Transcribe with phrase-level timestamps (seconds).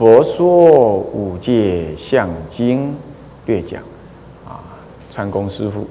[0.00, 2.96] 佛说五戒相经
[3.44, 3.82] 略讲。
[4.48, 4.56] 啊
[5.10, 5.86] 参公师傅，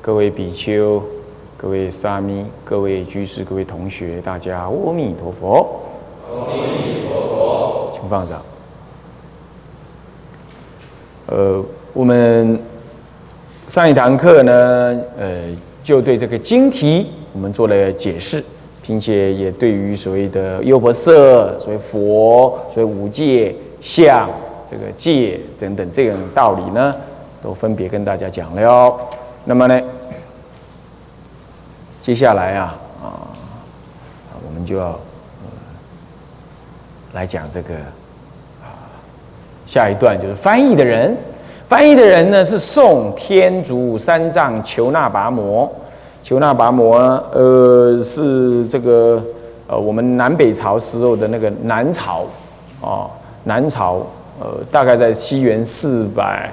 [0.00, 1.00] 各位比丘，
[1.56, 5.80] 各位沙弥，各位居士，各位同学，大家阿弥陀佛。
[6.28, 8.42] 阿弥陀佛，请放上。
[11.26, 12.58] 呃，我们
[13.68, 15.42] 上一堂课呢，呃，
[15.84, 18.42] 就对这个经题我们做了解释，
[18.86, 21.12] 并且也对于所谓的优婆塞、
[21.58, 24.28] 所谓佛、所谓五戒、相、
[24.68, 26.94] 这个戒等等这种道理呢。
[27.42, 28.98] 都分别跟大家讲了，
[29.44, 29.78] 那么呢，
[32.00, 33.28] 接下来啊啊，
[34.46, 34.98] 我们就要
[37.12, 37.74] 来讲这个
[38.62, 38.72] 啊
[39.66, 41.14] 下一段，就是翻译的人，
[41.68, 45.70] 翻译的人呢是宋天竺三藏求那跋摩，
[46.24, 46.96] 求那跋摩
[47.32, 49.22] 呃是这个
[49.68, 52.24] 呃我们南北朝时候的那个南朝
[52.80, 53.06] 啊
[53.44, 54.04] 南朝
[54.40, 56.52] 呃大概在西元四百。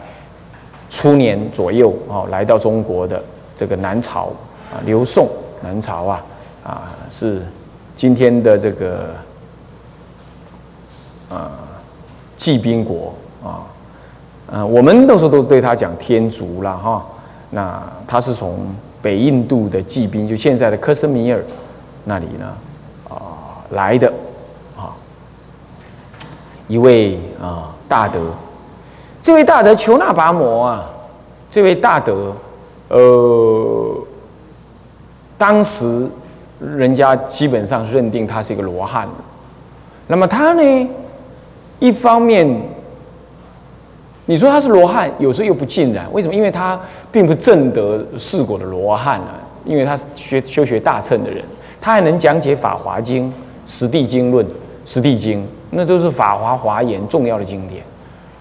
[0.94, 3.23] 初年左右啊，来到中国的
[3.55, 4.25] 这个南朝
[4.69, 5.25] 啊，刘宋
[5.64, 6.25] 南朝啊
[6.66, 7.42] 啊，是
[7.95, 9.16] 今天的这个
[11.30, 11.49] 啊
[12.36, 13.64] 骑兵国啊，
[14.52, 17.05] 嗯，我们那时候都对他讲天竺了哈。
[17.52, 18.67] 那他是从
[19.02, 21.44] 北印度的骑兵，就现在的克什米尔
[22.05, 22.53] 那里呢
[23.09, 24.11] 啊来的
[24.77, 24.93] 啊，
[26.67, 28.31] 一位啊大德。
[29.21, 30.89] 这位大德求那跋摩啊，
[31.49, 32.35] 这位大德，
[32.88, 33.95] 呃，
[35.37, 36.08] 当时
[36.59, 39.08] 人家基本上认定他是一个罗汉。
[40.08, 40.89] 那么他呢，
[41.80, 42.47] 一方面，
[44.26, 46.05] 你说他是罗汉，有时候又不尽然。
[46.14, 46.33] 为什么？
[46.33, 46.80] 因为他
[47.11, 51.43] 并不正得世果的罗汉啊，因为他是学修学大乘的人，
[51.82, 53.27] 他还能讲解《法华经》
[53.65, 54.45] 《十地经论》
[54.86, 55.39] 《十地经》，
[55.71, 57.82] 那都是法华华严重要的经典。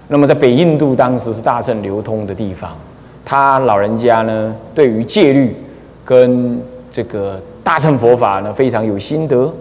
[0.08, 2.76] 那么在北印度当时是大乘流通的地方，
[3.24, 5.56] 他老人家呢对于戒律
[6.04, 6.60] 跟
[6.92, 9.52] 这个大乘佛法呢非常有心得，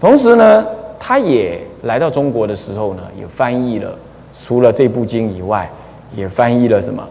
[0.00, 0.64] 同时呢
[0.98, 3.94] 他也来到中国的时候呢也翻译了
[4.32, 5.70] 除了这部经以外，
[6.16, 7.06] 也翻译了什么？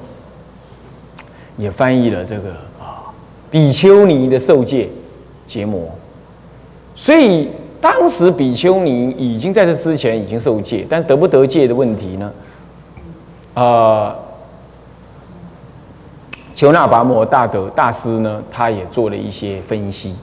[1.58, 2.50] 也翻译了这个
[2.80, 3.14] 啊
[3.50, 4.90] 比丘尼的受戒
[5.46, 5.90] 结魔，
[6.96, 7.50] 所以。
[7.82, 12.32] 当时比丘尼已经在这之前已经受戒，但得不得戒的问题呢？
[13.56, 14.16] 呃，
[16.54, 20.14] 求那跋摩大德大师呢，他也做了一些分析。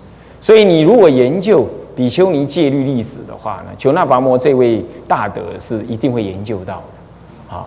[0.41, 1.67] 所以你如果研究
[1.99, 7.67] 比丘尼戒律历史的话呢，求那跋摩这位大德是一定会研究到的啊。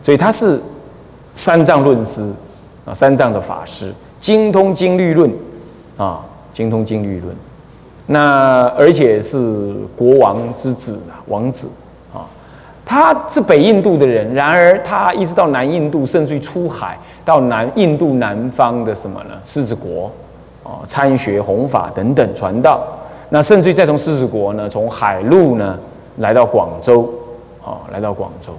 [0.00, 0.62] 所以他是
[1.28, 2.32] 三藏论师
[2.84, 5.28] 啊，三藏的法师，精通经律论
[5.96, 7.34] 啊，精通经律论。
[8.06, 11.68] 那而且是国王之子啊，王子
[12.14, 12.22] 啊，
[12.84, 19.30] 他是北印度的人，然而他一直到南印度，甚至于出海到南印度南方的什么呢？
[19.42, 20.08] 狮子国
[20.62, 22.80] 啊，参学弘法等等传道。
[23.32, 25.78] 那甚至再从狮子国呢，从海路呢
[26.18, 27.10] 来到广州
[27.64, 28.52] 啊，来到广州，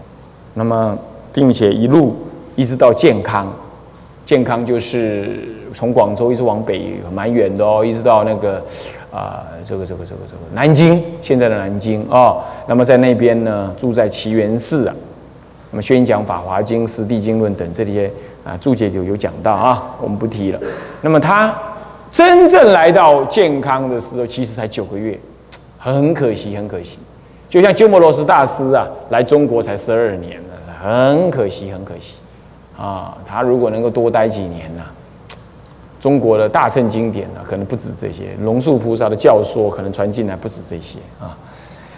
[0.55, 0.97] 那么
[1.31, 2.15] 并且一路
[2.55, 3.53] 一直到健康，
[4.25, 8.59] 健康就是从广州一直往北蛮远的哦，一直到那个。
[9.13, 14.95] 啊，这个这个这个这个南京，现在的南京啊，那么在那边呢，住在奇缘寺啊，
[15.69, 18.11] 那么宣讲《法华经》《十地经论》等这些
[18.43, 20.59] 啊注解就有讲到啊，我们不提了。
[21.01, 21.53] 那么他
[22.13, 25.19] 真正来到健康的时候，其实才九个月，
[25.79, 26.99] 很可惜，很可惜。
[27.49, 30.49] 就像鸠摩罗什大师啊，来中国才十二年了，
[30.79, 32.17] 很可惜，很可惜
[32.77, 33.17] 啊。
[33.25, 34.83] 他如果能够多待几年呢？
[35.99, 41.35] 中国的大乘经典呢，可能不止这些；龙树菩萨的教说可能传进来不止这些啊。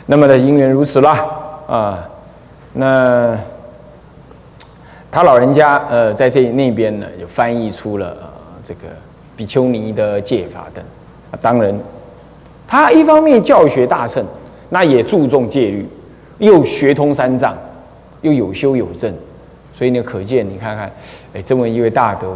[0.05, 1.25] 那么的因缘如此啦
[1.67, 2.07] 啊。
[2.71, 3.37] 那
[5.11, 8.15] 他老人家呃，在这那边呢，就翻译出了
[8.63, 8.81] 这个
[9.35, 10.83] 比丘尼的戒法等。
[11.31, 11.77] 啊当然，
[12.67, 14.25] 他一方面教学大乘，
[14.69, 15.87] 那也注重戒律，
[16.39, 17.57] 又学通三藏，
[18.21, 19.13] 又有修有证，
[19.73, 20.91] 所以呢，可见你看看，
[21.33, 22.35] 哎，这么一位大德。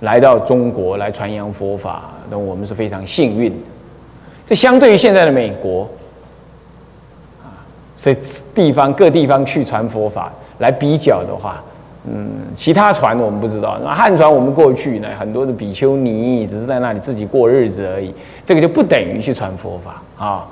[0.00, 3.58] 来到中国来传扬佛法，那我们是非常幸运的。
[4.44, 5.88] 这相对于现在的美国，
[7.40, 7.62] 啊，
[7.94, 8.16] 所以
[8.52, 11.62] 地方各地方去传佛法来比较的话，
[12.04, 18.12] 嗯，其他船我们不知道，那汉传我们过去呢，很多的比丘尼只是在那里自己过日子而已，
[18.44, 20.46] 这个就不等于去传佛法啊，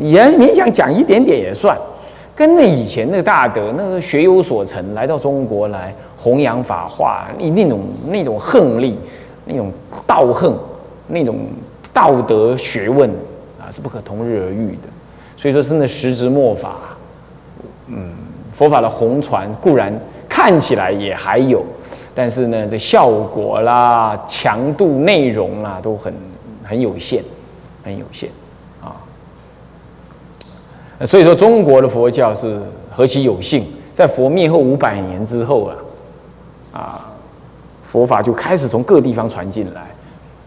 [0.00, 1.78] 也勉强讲一点点也算。
[2.34, 8.96] 跟那以前那个大德，那个学有所成，来到中国来弘扬法化，那那种那种横力，
[9.44, 9.70] 那种
[10.06, 10.58] 道横，
[11.08, 11.40] 那种
[11.92, 13.08] 道德学问
[13.60, 14.88] 啊，是不可同日而语的。
[15.36, 16.76] 所以说，真的实质末法，
[17.88, 18.12] 嗯，
[18.52, 19.92] 佛法的红传固然
[20.34, 21.62] 看起来也还有，
[22.14, 26.10] 但是呢，这效果啦、强度、内容啦，都很
[26.64, 27.22] 很有限，
[27.84, 28.30] 很有限
[28.82, 28.96] 啊。
[31.04, 32.58] 所以说，中国的佛教是
[32.90, 35.76] 何其有幸，在佛灭后五百年之后啊，
[36.72, 37.12] 啊，
[37.82, 39.82] 佛法就开始从各地方传进来，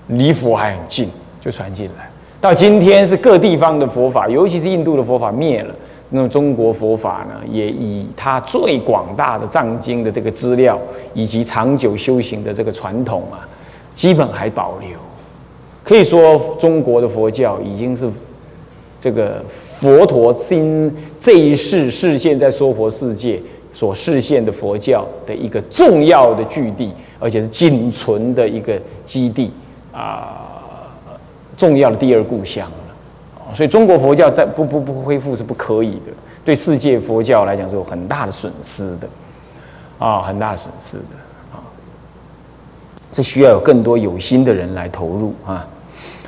[0.07, 1.07] 离佛还很近，
[1.39, 2.09] 就传进来。
[2.41, 5.75] 到今天是各地方的佛法，尤其是印度的佛法灭了，
[6.15, 10.79] 那么中国佛法呢，也以它最广大的藏经的这个资料，
[11.13, 13.45] 以及长久修行的这个传统啊，
[13.94, 14.89] 基本还保留。
[15.83, 18.09] 可以说，中国的佛教已经是。
[18.97, 23.39] 这个佛陀今这一世视现在娑婆世界
[23.71, 29.51] 所视现的佛教的一个重要的据地，而且是仅存的一个基地
[29.91, 30.89] 啊，
[31.56, 32.67] 重要的第二故乡。
[33.55, 36.11] 所以中国佛教在不不不恢复是不可以的，
[36.43, 39.07] 对世界佛教来讲是有很大的损失的
[39.97, 41.15] 啊，很大的损失的
[41.53, 41.63] 啊。
[43.11, 45.65] 这需要有更多有心的人来投入啊。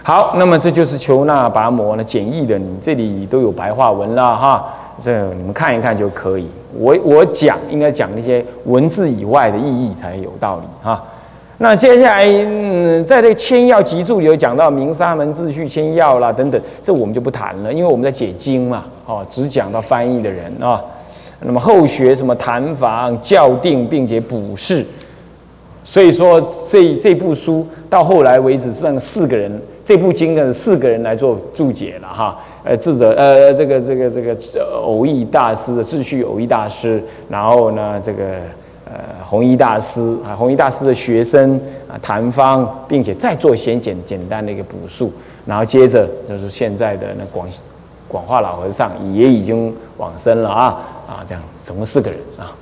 [0.03, 6.49] 好，那么这就是求那拔摩呢简易的，你这里都有白话文了哈，这你们看一看就可以。
[6.73, 11.03] 我我讲应该讲那些文字以外的意义才有道理哈。
[11.59, 20.83] 那接下来嗯，在这个千要集注里有讲到明沙门自序千要啦等等，这我们就不谈了，因为我们在解经嘛，哦，只讲到翻译的人啊。
[21.41, 24.85] 那么后学什么谈法校定，并且补释。
[25.83, 26.39] 所以说
[26.69, 32.37] 这这部书到后来为止剩四个人，这部经呢四个人来做注解了哈。
[32.63, 34.35] 呃，智者呃这个这个这个
[34.83, 38.23] 偶义大师的秩序偶义大师，然后呢这个
[38.97, 41.55] 呃弘一大师啊弘一大师的学生
[41.87, 45.13] 啊谭方，并且再做简简简单的一个补述，
[45.45, 47.47] 然后接着就是现在的那广
[48.07, 50.65] 广化老和尚也已经往生了啊
[51.07, 52.55] 啊这样总共四个人啊。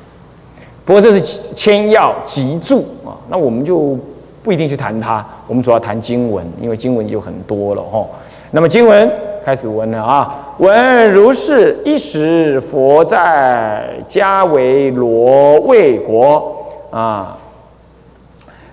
[0.84, 1.22] 不过这是
[1.56, 3.98] 千要集注啊，那我们就
[4.44, 8.06] 不一定去谈它，我们主要谈经文，因为经文就很多了哈。
[8.52, 9.12] 那么经文
[9.44, 16.56] 开始闻了啊，闻如是一时佛在家为罗卫国
[16.90, 17.38] 啊。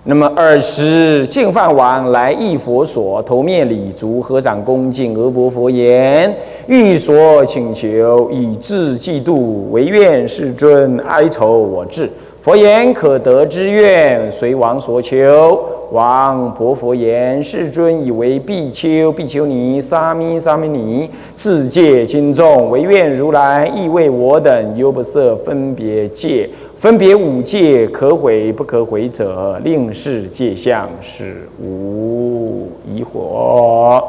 [0.05, 6.33] 那么尔时净饭王来诣佛所，头面礼足，合掌恭敬，阿薄佛言：
[6.67, 12.09] 欲所请求，以至嫉妒，唯愿世尊哀愁我至。
[12.43, 15.65] 佛言：可得之愿，随王所求。
[15.93, 34.03] 王婆佛言：世尊以为必丘、必丘尼、沙弥、沙弥尼，自戒经众，唯愿如来亦为我等优不色分别戒，分别五戒，可毁不可毁者，令世界相是无疑惑。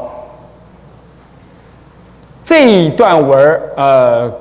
[2.42, 4.34] 这一段文儿，呃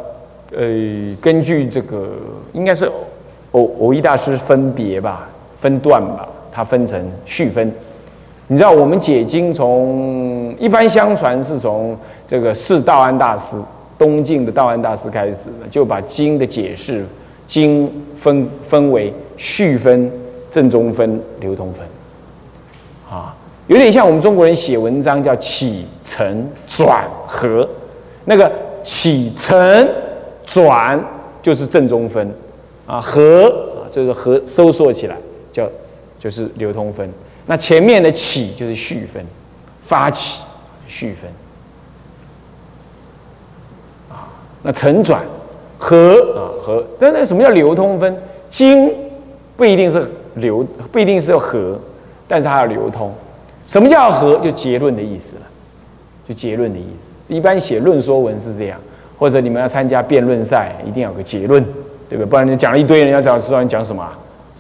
[0.57, 0.67] 呃，
[1.21, 2.09] 根据这个，
[2.55, 2.91] 应该是
[3.53, 5.29] 偶偶一大师分别吧，
[5.59, 6.29] 分段吧。
[6.55, 7.73] 它分成序分，
[8.49, 13.57] 你知道我们解经从一般相传是从这个释道安大师
[13.99, 17.07] 东晋的道安大师开始，就把经的解释
[17.47, 20.13] 经分分为序分、
[20.51, 21.87] 正中分、流通分，
[23.11, 23.35] 啊，
[23.69, 27.67] 有点像我们中国人写文章叫起承转合，
[28.27, 29.89] 那个起承
[30.45, 31.03] 转
[31.41, 32.31] 就是正中分，
[32.87, 33.47] 啊合
[33.77, 35.17] 啊就是合收缩起来
[35.53, 35.69] 叫。
[36.23, 37.13] 就是流通分，
[37.47, 39.21] 那前面的起就是序分，
[39.81, 40.41] 发起
[40.87, 41.29] 序分
[44.09, 44.31] 啊，
[44.63, 45.25] 那成转
[45.81, 48.17] 和啊和，但那什么叫流通分？
[48.49, 48.89] 经
[49.57, 50.01] 不一定是
[50.37, 51.77] 流，不一定是要和，
[52.29, 53.13] 但是它要流通。
[53.67, 54.37] 什么叫和？
[54.37, 55.43] 就结论的意思了，
[56.25, 57.35] 就结论的意思。
[57.35, 58.79] 一般写论说文是这样，
[59.19, 61.67] 或者你们要参加辩论赛，一定要有个结论，
[62.13, 62.27] 对不对？
[62.27, 64.07] 不然你讲了一堆，人家知道知道你讲什么，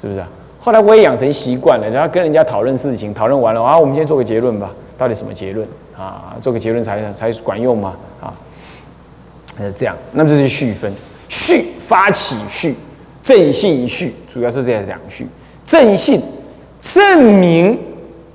[0.00, 0.23] 是不是？
[0.59, 5.66] 后来我也养成习惯了，然后跟人家讨论事情，讨论完了啊，我们先做个结论吧，到底什么结论
[5.97, 6.35] 啊？
[6.40, 8.32] 做个结论才才管用嘛啊？
[9.59, 10.90] 是这样，那么这是序分，
[11.28, 12.75] 序发起序，
[13.23, 15.26] 正信序，主要是这样讲序，
[15.64, 16.23] 正信
[16.80, 17.78] 证明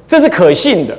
[0.06, 0.96] 这是可信的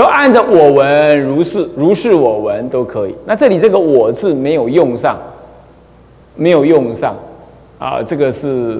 [0.00, 3.14] 都按着我闻如是，如是我闻都可以。
[3.26, 5.18] 那这里这个我字没有用上，
[6.34, 7.14] 没有用上
[7.78, 8.78] 啊，这个是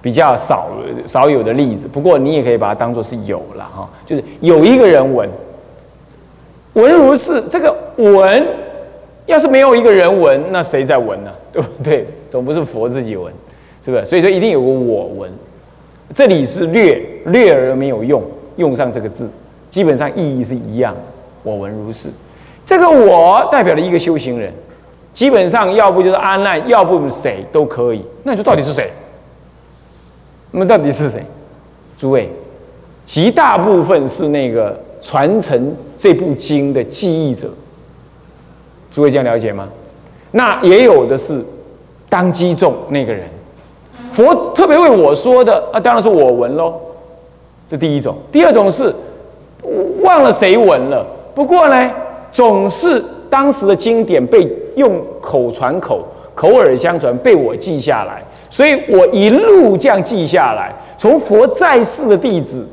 [0.00, 0.70] 比较少
[1.04, 1.86] 少有的例子。
[1.86, 5.28] 不过你也可以把它当做是有了哈，就是有一个人闻，
[6.72, 8.46] 闻如是，这个闻
[9.26, 11.30] 要是没有一个人闻，那谁在闻呢？
[11.52, 12.06] 对不对？
[12.30, 13.30] 总不是佛自己闻，
[13.84, 14.06] 是不是？
[14.06, 15.30] 所以说一定有个我闻。
[16.14, 18.22] 这里是略略而没有用，
[18.56, 19.28] 用上这个字。
[19.74, 20.94] 基本上意义是一样，
[21.42, 22.08] 我闻如是。
[22.64, 24.52] 这个我代表了一个修行人，
[25.12, 28.04] 基本上要不就是阿难，要不谁都可以。
[28.22, 28.88] 那你说到底是谁？
[30.52, 31.20] 那么到底是谁？
[31.98, 32.30] 诸位，
[33.04, 37.50] 极大部分是那个传承这部经的记忆者。
[38.92, 39.68] 诸位这样了解吗？
[40.30, 41.44] 那也有的是
[42.08, 43.28] 当机众那个人，
[44.08, 46.80] 佛特别为我说的，那当然是我闻喽。
[47.66, 48.94] 这第一种，第二种是。
[50.02, 51.04] 忘了谁闻了，
[51.34, 51.90] 不过呢，
[52.30, 60.72] 总是当时的经典被用口传口，口耳相传，被我记下来，所以我一路这样记下来。
[60.98, 62.66] 从佛在世的弟子，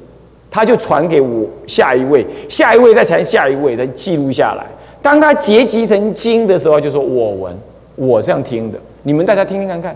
[0.50, 4.66] 他就传给我下一位，下一位再传下一位，再记录下来。
[5.02, 7.56] 当他结集成经的时候，就说我闻，
[7.96, 8.78] 我这样听的。
[9.04, 9.96] 你们大家听听看看，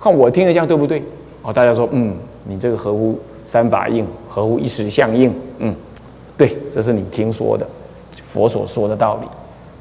[0.00, 1.02] 看我听的这样对不对？
[1.42, 5.74] 哦，大家说，嗯，你这个合乎三法印，合乎一时相应，嗯。
[6.40, 7.66] 对，这是你听说的，
[8.14, 9.28] 佛所说的道理，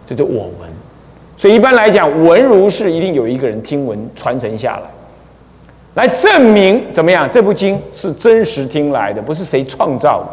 [0.05, 0.69] 这就我闻。
[1.37, 4.89] 所以一般来讲，闻如是，一定有一个人听闻传承下来，
[5.93, 7.29] 来证明怎么样？
[7.29, 10.29] 这部经是真实听来的，不是谁创造的。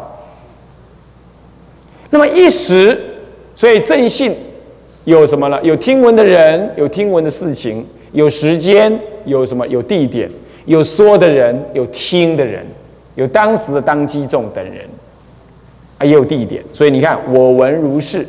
[2.09, 2.99] 那么一时，
[3.55, 4.35] 所以正信
[5.05, 5.57] 有什么呢？
[5.63, 9.65] 有听闻的人，有听闻的事情，有时间，有什么？
[9.69, 10.29] 有地点，
[10.65, 12.65] 有说的人，有听的人，
[13.15, 14.85] 有当时的当机众等人。
[15.97, 18.25] 啊，也有地点，所以你看，我闻如是，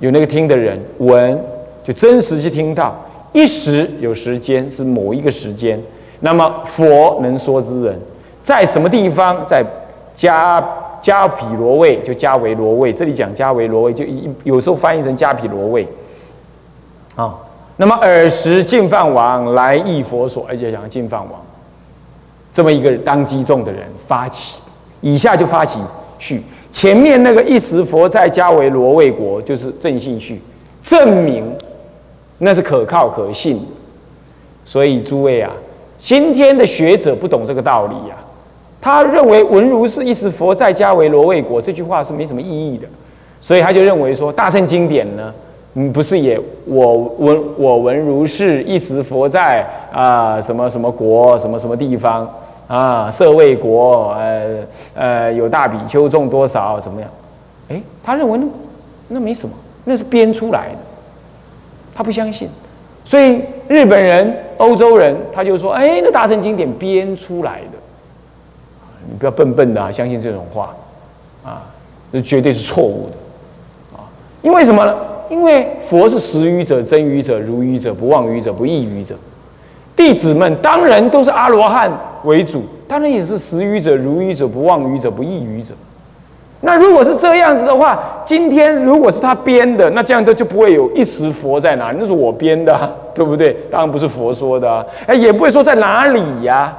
[0.00, 1.42] 有那个听的人闻，
[1.82, 2.94] 就真实去听到。
[3.32, 5.80] 一时有时间是某一个时间，
[6.20, 7.98] 那么佛能说之人，
[8.42, 9.42] 在什么地方？
[9.46, 9.64] 在
[10.14, 10.62] 加
[11.00, 12.92] 加毗罗卫，就加维罗卫。
[12.92, 14.04] 这里讲加维罗卫，就
[14.44, 15.88] 有时候翻译成加毗罗卫。
[17.16, 17.34] 啊，
[17.78, 21.40] 那么尔时净饭王来诣佛所，而且讲净饭王，
[22.52, 24.62] 这么一个当机众的人发起，
[25.00, 25.80] 以下就发起。
[26.22, 30.40] 序前面那个一时佛在家为罗卫国就是正信序，
[30.80, 31.44] 证明
[32.38, 33.60] 那是可靠可信。
[34.64, 35.50] 所以诸位啊，
[35.98, 38.14] 今天的学者不懂这个道理呀，
[38.80, 42.86] 他认为文如是一时佛在家为罗卫国这句话是没什么意义的，
[43.40, 45.34] 所以他就认为说大乘经典呢，
[45.74, 52.30] 嗯，不是也我闻我闻如是一时佛在啊什么什么国什么什么地方。
[52.68, 54.64] 啊，色卫国，呃
[54.94, 56.80] 呃，有大比丘众多少？
[56.80, 57.10] 怎么样？
[57.68, 58.46] 哎，他认为那
[59.08, 59.54] 那没什么，
[59.84, 60.78] 那是编出来的，
[61.94, 62.48] 他不相信。
[63.04, 67.78] 所以日本人、欧洲人他就说：“哎，那大乘经典编出来的，
[69.08, 70.74] 你不要笨笨的相信这种话
[71.44, 71.64] 啊，
[72.12, 74.06] 这绝对是错误的啊！
[74.40, 74.96] 因为什么呢？
[75.28, 79.16] 因为佛是实语者、真语者、如语者、不妄语者、不异语者。”
[79.94, 81.90] 弟子们当然都是阿罗汉
[82.24, 85.74] 为主，当然也是识愚者、如愚者、不忘愚者、不异愚者。
[86.62, 92.74] 那如果是这样子的话，今天如果是他编的，那这样的就不会有一时佛在哪里，那是我编的，
[93.14, 93.56] 对不对？
[93.70, 96.72] 当然不是佛说的，哎，也不会说在哪里呀，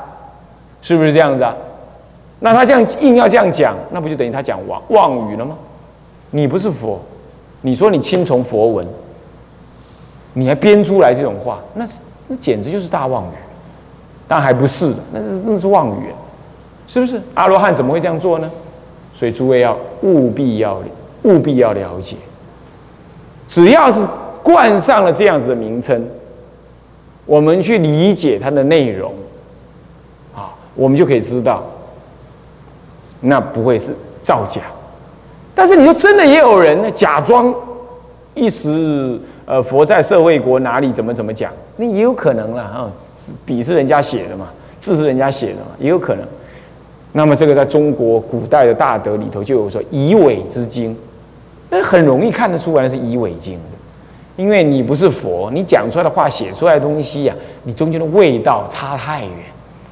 [0.82, 1.54] 是不是这样子啊？
[2.40, 5.56] 那他这样硬要这样讲，那不就等于他讲妄妄语了吗？
[6.32, 7.00] 你不是佛，
[7.62, 8.88] 你说你亲从佛文，
[10.34, 12.00] 你还编出来这种话，那是。
[12.28, 13.36] 那简直就是大妄语，
[14.28, 16.08] 但还不是，那是那是妄语，
[16.88, 17.22] 是不是？
[17.34, 18.50] 阿罗汉怎么会这样做呢？
[19.14, 20.82] 所以诸位要务必要
[21.24, 22.16] 务必要了解，
[23.48, 24.08] 只要是
[24.42, 26.08] 冠上了这样子的名称，
[27.26, 29.14] 我们去理解它的内容，
[30.34, 31.62] 啊，我们就可以知道，
[33.20, 34.62] 那不会是造假。
[35.54, 37.54] 但是你说真的也有人呢，假装
[38.34, 39.20] 一时。
[39.46, 41.52] 呃，佛在社会国哪里怎么怎么讲？
[41.76, 42.90] 那也有可能了啊，
[43.46, 44.48] 笔是人家写的嘛，
[44.80, 46.26] 字是人家写的嘛，也有可能。
[47.12, 50.98] 那么这个在中国古代的大德里头就有说以伪之经，
[51.70, 53.62] 那很容易看得出来是以伪经的，
[54.38, 59.30] 因为你不是佛，你讲出来的话、写出来的东西呀，你中间的味道差太远，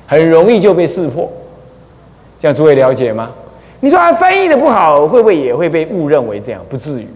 [0.07, 1.29] 很容易就被识破。
[2.39, 3.29] 这样诸位了解吗？
[3.81, 6.61] 你说他翻译的不好，会不会也会被误认为这样？
[6.69, 7.07] 不至于，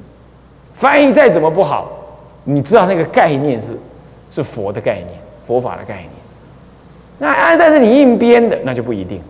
[0.75, 1.89] 翻译再怎么不好。
[2.45, 3.73] 你知道那个概念是，
[4.29, 5.09] 是佛的概念，
[5.45, 6.09] 佛法的概念。
[7.17, 9.21] 那啊，但是你硬编的那就不一定。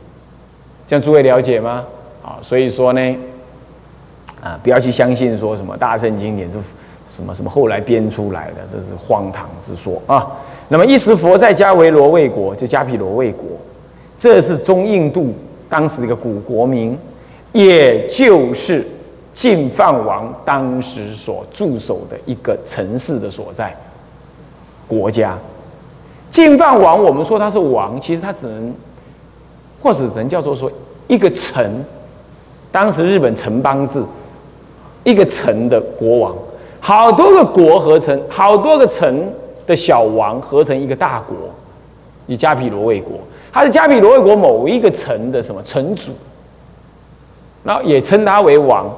[0.88, 1.84] 这样诸位了解吗？
[2.24, 3.18] 啊，所以说呢，
[4.42, 6.58] 啊，不要去相信说什么大圣经典是
[7.08, 10.28] 什么什么后来编出来的，这是荒唐之说啊。
[10.68, 13.46] 那么一时佛在迦维罗卫国，就迦毗罗卫国，
[14.18, 15.34] 这是中印度
[15.70, 16.98] 当时一个古国名，
[17.52, 18.86] 也就是
[19.36, 23.76] 净饭王当时所驻守的一个城市的所在
[24.88, 25.38] 国家。
[26.32, 28.74] 净饭王，我们说他是王，其实他只能，
[29.80, 30.72] 或者只能叫做说
[31.08, 31.64] 一个城。
[32.72, 34.04] 当时日本城邦制。
[35.04, 36.36] 一个城的国王，
[36.80, 39.32] 好多个国合成，好多个城
[39.68, 41.38] 的小王合成一个大国，
[42.26, 43.20] 以加比罗卫国，
[43.54, 46.12] 他是加比罗卫国某一个城的什么城主，
[47.64, 48.92] 然后也称他为王，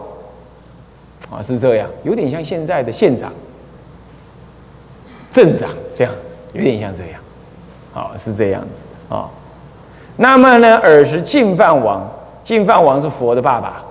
[1.31, 3.31] 啊，是这样，有点像现在的县长、
[5.31, 7.21] 镇长这样子，有点像这样，
[7.93, 9.29] 啊，是这样子的啊。
[10.15, 12.09] 那么呢，尔时净饭王，
[12.43, 13.83] 净饭王是佛的爸爸，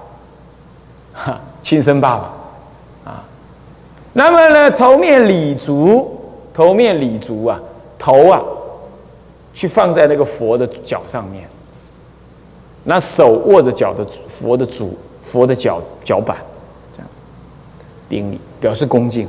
[1.12, 1.40] 哈。
[1.62, 3.24] 亲生爸爸，啊，
[4.12, 6.16] 那么呢，头面礼足，
[6.54, 7.58] 头面礼足啊，
[7.98, 8.40] 头啊，
[9.52, 11.48] 去放在那个佛的脚上面，
[12.84, 16.36] 那手握着脚的佛的足，佛的脚脚板，
[18.08, 19.26] 顶礼，表示恭敬。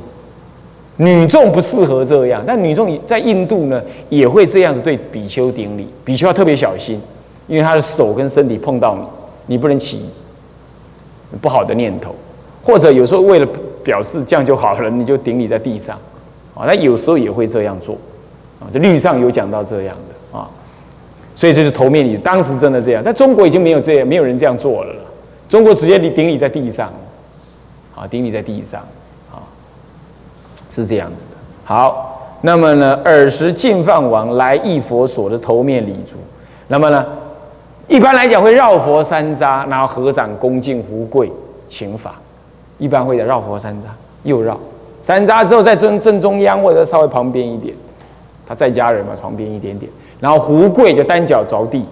[0.96, 7.00] 女众不适合这样，但女众在印度呢，也会这样子对比丘顶礼，比丘要特别小心，
[7.46, 10.06] 因为他的手跟身体碰到你，你不能起
[11.40, 12.14] 不好的念头。
[12.64, 13.46] 或者有时候为了
[13.84, 15.96] 表示这样就好了，你就顶礼在地上，
[16.54, 17.96] 啊，那有时候也会这样做，
[18.60, 20.50] 啊，这律上有讲到这样的啊，
[21.34, 25.00] 所以这是头面礼，当时真的这样，在中国已经没有这样，没有人这样做了了，
[25.48, 26.92] 中国直接你顶礼在地上，
[27.98, 28.80] 啊，顶礼在地上，
[29.32, 29.42] 啊，
[30.70, 31.34] 是这样子的。
[31.64, 36.16] 好，那么呢，尔时净饭王来忆佛所的头面礼足，
[36.68, 37.04] 那么呢，
[37.88, 41.30] 一般来讲会绕佛三匝，然后合掌恭敬胡跪
[41.68, 42.14] 请法。
[42.78, 43.86] 一般会绕佛三匝，
[44.22, 44.56] 右绕
[45.02, 47.74] 三匝之后，在正正中央或者稍微旁边一点，
[48.46, 51.84] 他在家人嘛，旁边一点点，然后胡跪就单脚着地，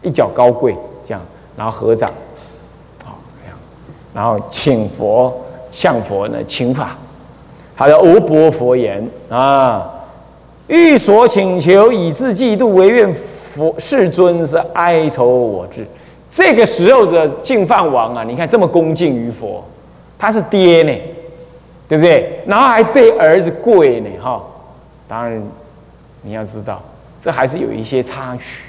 [0.00, 1.20] 一脚高跪这样，
[1.58, 2.10] 然后合掌，
[4.14, 5.32] 然后请佛
[5.70, 6.96] 向佛呢请法，
[7.76, 9.90] 他的无波佛言啊，
[10.66, 15.86] 欲所请求以自嫉妒，唯愿佛世尊是哀愁我智。
[16.28, 19.62] 这个时候的净饭王啊，你看这么恭敬于佛。
[20.18, 20.92] 他是爹呢，
[21.88, 22.40] 对不对？
[22.46, 24.40] 然后还对儿子跪呢，哈。
[25.08, 25.42] 当然，
[26.22, 26.80] 你要知道，
[27.20, 28.62] 这还是有一些插曲。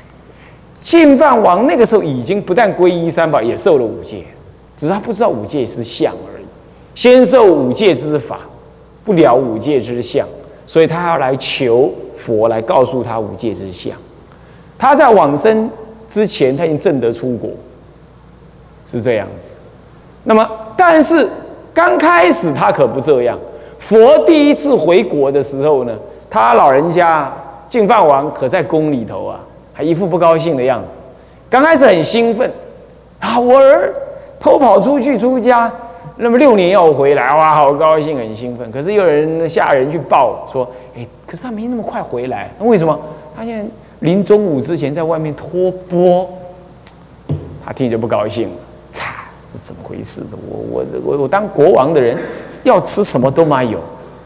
[0.81, 4.25] 净饭王那个时候已经不但皈依三宝，也受了五戒，
[4.75, 6.45] 只是他不知道五戒是相而已。
[6.95, 8.39] 先受五戒之法，
[9.03, 10.27] 不了五戒之相，
[10.67, 13.93] 所以他要来求佛来告诉他五戒之相。
[14.77, 15.69] 他在往生
[16.07, 17.49] 之前，他已经证得出国，
[18.85, 19.53] 是这样子。
[20.23, 21.27] 那么，但是。
[21.75, 23.35] 刚开始他可不这样，
[23.79, 25.97] 佛第一次回国的时候呢，
[26.29, 27.33] 他老人家
[27.67, 29.39] 净饭王可在宫里头啊，
[29.73, 30.89] 还一副不高兴的样子。
[31.49, 32.47] 刚开始很兴奋，
[33.17, 33.91] 啊，我儿
[34.43, 35.71] 偷跑出去出家，
[36.17, 38.69] 那么六年要回来，哇，好高兴，很兴奋。
[38.69, 42.99] 可是又有人下人去报说，哎，可是他没那么快回来，那为什么？
[43.35, 43.65] 他现
[44.01, 46.27] 临中午之前在外面托钵，
[47.65, 48.49] 他听着不高兴。
[49.45, 50.23] 是怎么回事？
[50.49, 52.17] 我我我我当国王的人
[52.63, 53.77] 要吃什么都没有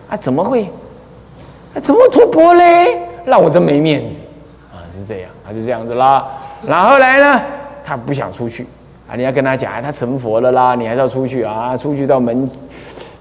[0.08, 0.16] 啊？
[0.16, 0.64] 怎么会？
[1.76, 2.98] 啊，怎么脱钵嘞？
[3.26, 4.22] 让我真没面子
[4.72, 4.88] 啊！
[4.90, 6.26] 是这样，他就这样子啦。
[6.66, 7.42] 然后来呢，
[7.84, 8.66] 他不想出去
[9.10, 9.16] 啊！
[9.16, 11.78] 你要跟他讲，他成佛了啦，你还是要出去啊！
[11.78, 12.50] 出去到门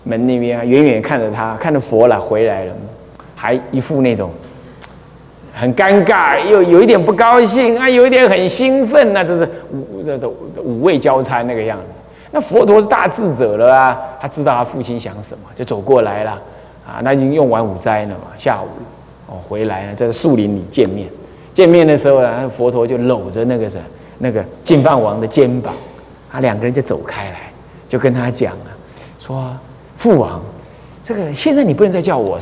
[0.02, 2.72] 门那边，远远看着他，看着佛了回来了，
[3.34, 4.30] 还一副那种
[5.54, 11.84] 很尴尬，又有一点不高兴啊，有一点很兴奋呐，这是五这是五味交餐那个样子。
[12.32, 16.32] 那佛陀是大智者了啊，他知道他父亲想什么，就走过来了
[16.84, 16.98] 啊。
[17.02, 18.66] 那已经用完午斋了嘛，下午
[19.28, 21.08] 哦回来了，在树林里见面。
[21.54, 23.80] 见面的时候呢，佛陀就搂着那个什
[24.18, 25.74] 那个净饭王的肩膀，
[26.32, 27.52] 啊两个人就走开来，
[27.88, 28.70] 就跟他讲啊，
[29.18, 29.56] 说
[29.96, 30.40] 父王，
[31.02, 32.38] 这个现在你不能再叫我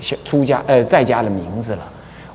[0.00, 1.82] 小出家呃在家的名字了，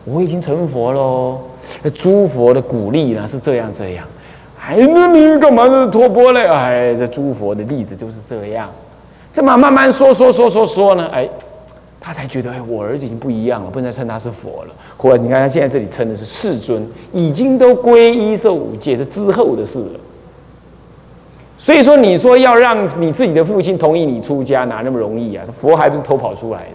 [0.04, 1.40] 我已经成佛喽。
[1.82, 4.06] 那诸佛的鼓励呢是这样这样。
[4.62, 6.46] 哎，那你干嘛是托钵嘞？
[6.46, 8.70] 哎，这诸佛的例子就是这样，
[9.32, 11.30] 这么慢慢说说说说说呢，哎，
[12.06, 14.76] 他才觉得哎，我儿子已经不一样了，不能再称他是佛了。
[14.96, 20.00] 或者你看他现在这里称的是世尊，已经都皈依受五戒，是之后的事了。
[21.58, 25.44] 所以说，你说要让你自己的父亲同意你出家，哪那么容易啊？
[25.52, 26.66] 佛还不是偷跑出来的？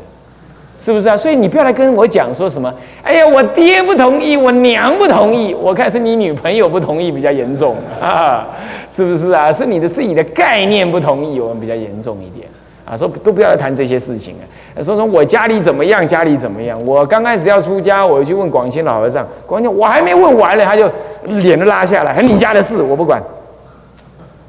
[0.80, 1.16] 是不是啊？
[1.16, 8.48] 所以你不要来跟我讲说什么，哎呀，我爹不同意，我娘不同意，我看是你女朋友不同意比较严重啊，
[8.90, 9.52] 是不是啊？
[9.52, 12.48] 是你的自己的概念不同意，我们比较严重一点
[12.90, 12.96] 啊。
[12.96, 14.82] 说都不要谈这些事情啊。
[14.82, 16.84] 说说我家里怎么样，家里怎么样？
[16.84, 20.90] 我刚开始要出家，我就去问广清老和尚，广清我还没问完呢，他就
[21.24, 23.22] 脸都拉下来，还你家的事我不管，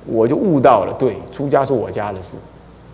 [0.06, 2.36] 我就悟到了，对，出家是我家的事，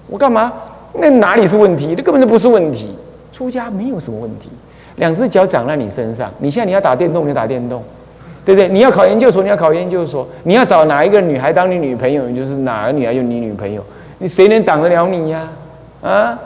[0.07, 0.51] 我干嘛？
[0.93, 1.93] 那哪里是问题？
[1.95, 2.95] 那根本就不是问题。
[3.31, 4.49] 出家没有什么问题，
[4.95, 6.31] 两只脚长在你身上。
[6.39, 7.83] 你现在你要打电动，你就打电动，
[8.43, 8.67] 对不对？
[8.67, 10.27] 你要考研究所，你要考研究所。
[10.41, 13.83] 你要找哪一个女孩当你女朋友，你就是哪个女孩就你女朋友。
[14.17, 15.47] 你谁能挡得了你呀？
[16.01, 16.37] 啊？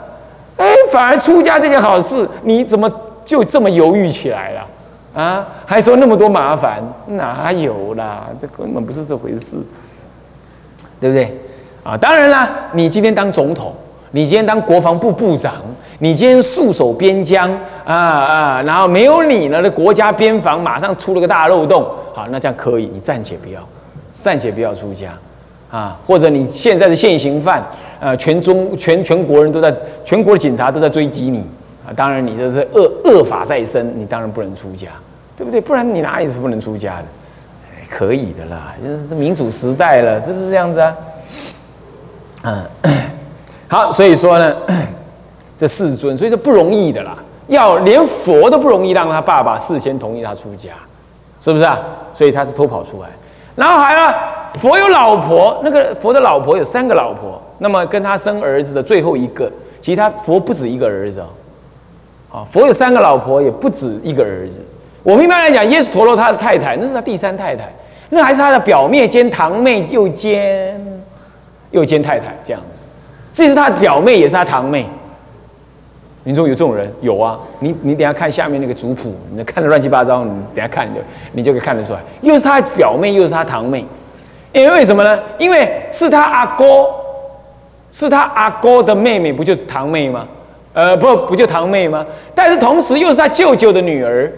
[0.56, 2.90] 哎，反而出家这件好事，你怎么
[3.24, 5.20] 就这么犹豫起来了？
[5.22, 5.46] 啊？
[5.66, 8.28] 还说那么多麻烦，哪有啦？
[8.38, 9.58] 这根本不是这回事，
[11.00, 11.34] 对不对？
[11.82, 13.74] 啊，当然啦，你今天当总统，
[14.12, 15.54] 你今天当国防部部长。
[15.98, 17.48] 你今天戍守边疆
[17.84, 23.60] 啊啊，然后没有你呢，那国家边防马上出了个大漏洞，好，那这样可以，你暂且不要，
[24.10, 25.12] 暂且不要出家
[25.72, 27.64] 啊，或者你现在的现行犯，
[27.98, 31.44] 呃，全中全全国人都在，全国的警察都在追击你
[31.84, 34.88] 啊，当然你这是恶恶法在身，你当然不能出家，
[35.36, 35.60] 对不对？
[35.60, 37.04] 不然你哪里是不能出家的？
[37.90, 40.96] 可以的啦，就是民主时代了，是不是这样子啊？
[42.44, 42.64] 嗯，
[43.66, 44.56] 好，所以说呢。
[45.54, 50.70] 这世尊，所以说不容易的啦，要连佛都不容易让他爸爸事先同意他出家，
[51.40, 51.78] 是不是啊？
[52.12, 53.08] 所以他是偷跑出来，
[53.54, 54.14] 然后还有
[54.58, 64.64] 佛有老婆，那个佛的老婆有三个老婆，那么跟他生儿子的最后一个，其实他佛不止一个儿子哦，啊，佛有三个老婆，也不止一个儿子。
[65.02, 67.72] 我们一般来讲，耶稣陀罗他的太太，那是他第三太太，
[68.10, 71.02] 那还是他的表妹兼堂妹，又兼
[71.72, 72.84] 又兼太太这样子，
[73.32, 74.86] 这是他表妹，也是他堂妹。
[76.24, 81.00] 民众有这种人有啊，你你等下看下面那个族谱，你看的乱七八糟，你等下看你就
[81.32, 83.84] 你就可以看得出来，又是他表妹，又是他堂妹，
[84.52, 85.18] 因为为什么呢？
[85.38, 86.86] 因为是他阿哥，
[87.90, 90.26] 是他阿哥的妹妹，不就堂妹吗？
[90.74, 92.06] 呃，不不就堂妹吗？
[92.34, 94.30] 但是同时又是他舅舅的女儿，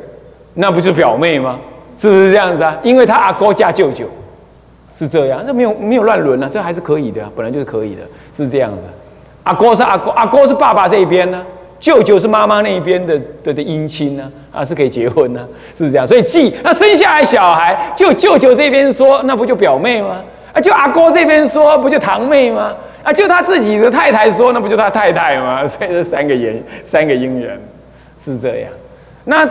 [0.54, 1.58] 那不就表妹吗？
[1.98, 2.76] 是不是这样子啊？
[2.82, 4.06] 因为他阿哥嫁舅舅，
[4.94, 8.84] 是这样，这没有没有乱伦啊，这还是可以的，本来就是可以的，是这样子。
[9.44, 11.44] 阿哥是阿哥，阿哥是爸爸这一边呢。
[11.80, 16.06] 舅舅是妈妈那一边的的的姻亲呢，啊是可以结婚呢，是这样。
[16.06, 20.22] 所以继那生下来小孩，就舅舅这边说，那不就表妹吗？
[20.52, 22.72] 啊，就阿哥这边说，不就堂妹吗？
[23.02, 25.64] 啊，就他自己的太太说，那不就他太太吗？
[25.68, 27.60] 所以这三个姻三个姻缘
[28.18, 28.70] 是这样。
[29.24, 29.46] 那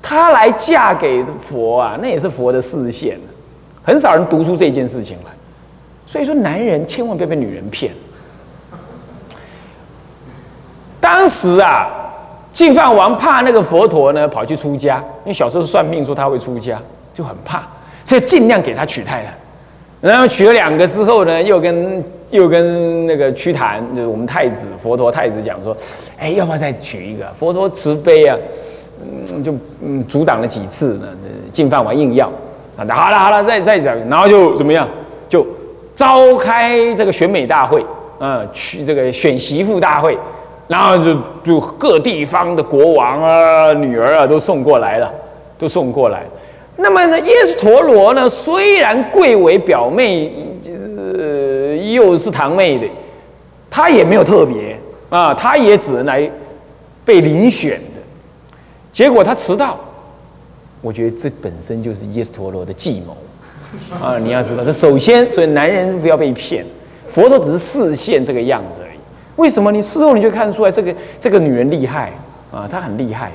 [0.00, 3.18] 她来嫁给佛啊，那也是佛的视线，
[3.82, 5.32] 很少人读出这件事情来。
[6.06, 7.92] 所以说，男人千万不要被女人骗。
[11.00, 11.88] 当时啊，
[12.52, 16.78] 净饭王怕那个佛陀呢跑去出家，因为小时候算命说他会出家，
[17.14, 17.62] 就很怕，
[18.04, 19.34] 所以尽量给他娶太太。
[20.00, 25.76] 然后娶了两个之后呢，又跟又跟那个屈檀，就是我们太子佛陀太子讲说，
[26.18, 27.26] 哎，要不要再娶一个？
[27.34, 28.36] 佛陀慈悲啊，
[29.02, 31.06] 嗯，就嗯阻挡了几次呢。
[31.52, 32.30] 净饭王硬要，
[32.76, 34.88] 好了好了，再再讲，然后就怎么样？
[35.28, 35.46] 就
[35.94, 37.84] 召开这个选美大会，
[38.20, 40.16] 嗯，娶这个选媳妇大会。
[40.70, 45.12] 然后就就各地方的国王啊、女儿啊都送过来了，
[45.58, 46.22] 都送过来。
[46.76, 50.32] 那么呢，耶稣陀罗呢，虽然贵为表妹，
[50.96, 52.86] 呃，又是堂妹的，
[53.68, 54.78] 他也没有特别
[55.08, 56.30] 啊，他也只能来
[57.04, 58.00] 被遴选的。
[58.92, 59.76] 结果他迟到，
[60.80, 63.16] 我觉得这本身就是耶稣陀罗的计谋
[64.00, 64.16] 啊！
[64.18, 66.64] 你要知道，这首先，所以男人不要被骗，
[67.08, 68.80] 佛陀只是视线这个样子。
[69.40, 72.12] 为什么你事后你就看出来这个这个女人厉害
[72.52, 72.68] 啊？
[72.70, 73.32] 她很厉害。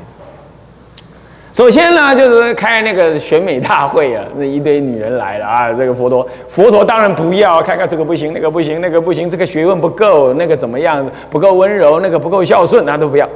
[1.52, 5.74] 首先呢，就是开那个选美大会啊，那一堆女人来了啊。
[5.74, 13.28] 这个佛陀，佛陀当然不要，看看这个不行，那个不行，那个不行，这个学问不够，那个怎么样，不够温柔，那个不够孝顺，那都不要。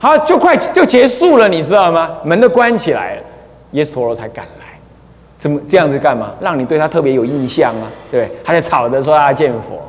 [0.00, 2.10] 好，就快就结束了，你知道吗？
[2.24, 3.22] 门都关起来了，
[3.70, 4.66] 耶稣陀罗才赶来。
[5.38, 6.32] 怎么这样子干嘛？
[6.40, 7.86] 让你对他特别有印象啊？
[8.10, 9.80] 对，他在吵着说他见佛。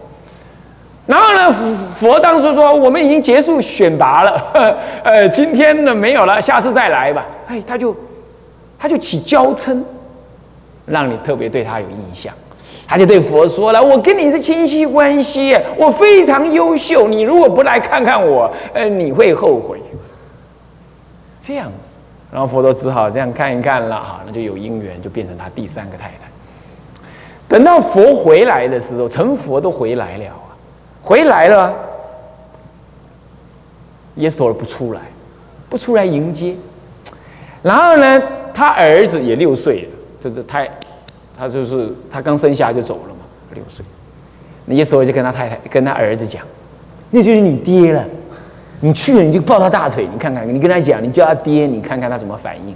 [1.06, 4.42] 然后呢，佛当时说：“我们已经结束选拔了，
[5.04, 7.94] 呃，今天呢没有了，下次再来吧。”哎，他就
[8.80, 9.82] 他就起娇嗔，
[10.86, 12.34] 让你特别对他有印象。
[12.88, 19.82] 他就对佛说了：“我跟你是亲戚关系，我非常优秀，你如果不来看看我，呃，你会后悔。”
[21.42, 21.96] 这样子，
[22.32, 26.30] 然后佛陀只好这样看一看了，哈，那就有因缘，就变成他第三个太太。
[27.50, 30.26] 等到佛回来的时候，成佛都回来了。
[31.04, 31.76] 回来了，
[34.16, 35.02] 耶斯陀罗不出来，
[35.70, 36.56] 不出来迎接。
[37.62, 38.22] 然后呢，
[38.54, 39.90] 他儿子也六岁了，
[40.22, 40.66] 就是他，
[41.38, 43.22] 他就是他刚生下就走了嘛，
[43.54, 43.86] 六岁。
[44.66, 46.42] 那耶稣就跟他太太、跟他儿子讲，
[47.12, 48.06] 那就是你爹了。
[48.80, 52.76] 你去了你就抱他大腿，你看看，你跟他讲，你叫他爹，你看看他怎么反应。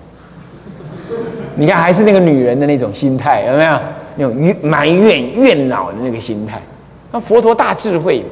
[1.56, 3.80] 你看还是那个女人的那种心态，有没有？
[4.16, 6.62] 那种埋怨、怨恼的那个心态。
[7.12, 8.24] 那佛陀大智慧。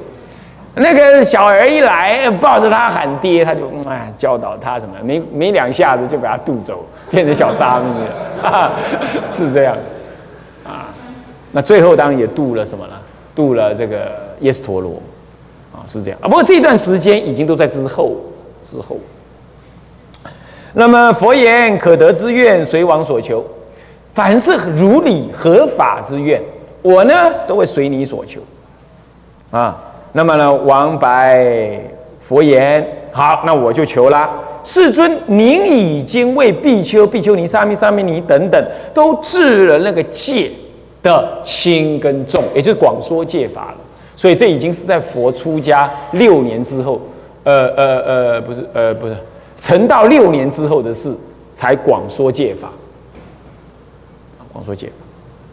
[0.77, 7.85] 那个小儿一来，抱着他喊爹，他就哎教导他什么，没没两下子就把他渡走，变成小沙弥
[8.43, 8.73] 了，
[9.31, 9.77] 是这样
[10.65, 10.93] 啊。
[11.53, 13.01] 那最后当然也渡了什么了？
[13.33, 14.11] 渡了这个
[14.41, 15.01] 耶斯陀罗
[15.73, 16.27] 啊，是这样啊。
[16.27, 18.17] 不过这段时间已经都在之后
[18.65, 18.97] 之后。
[20.73, 23.41] 那么佛言：可得之愿，随往所求。
[24.11, 26.41] 凡是如理合法之愿，
[26.81, 27.13] 我呢
[27.47, 28.41] 都会随你所求
[29.55, 29.81] 啊。
[30.11, 31.79] 那么呢，王白
[32.19, 34.29] 佛言：“好，那我就求了。
[34.63, 40.49] 世尊，您已经为比丘、比丘尼、沙弥、沙弥尼等等，都治了那个戒
[41.03, 43.77] 的轻跟重，也就是广说戒法了。
[44.15, 46.99] 所以这已经是在佛出家六年之后，
[47.43, 49.15] 呃呃呃，不是，呃不是，
[49.59, 51.15] 成道六年之后的事，
[51.51, 52.69] 才广说戒法，
[54.51, 54.93] 广说戒法。”